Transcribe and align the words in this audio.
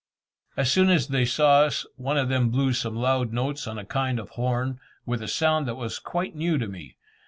As 0.57 0.71
soon 0.71 0.89
as 0.89 1.09
they 1.09 1.25
saw 1.25 1.59
us, 1.61 1.85
one 1.95 2.17
of 2.17 2.27
them 2.27 2.49
blew 2.49 2.73
some 2.73 2.95
loud 2.95 3.31
notes 3.31 3.67
on 3.67 3.77
a 3.77 3.85
kind 3.85 4.17
of 4.17 4.29
horn, 4.31 4.79
with 5.05 5.21
a 5.21 5.27
sound 5.27 5.67
that 5.67 5.75
was 5.75 5.99
quite 5.99 6.35
new 6.35 6.57
to 6.57 6.67
me. 6.67 6.97